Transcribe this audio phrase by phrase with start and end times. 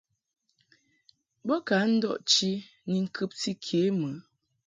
[1.45, 2.51] Bo ka ndɔʼ chi
[2.89, 4.09] ni ŋkɨbti ke mɨ.